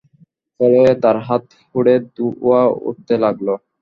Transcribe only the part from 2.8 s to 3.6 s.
উঠতে লাগল।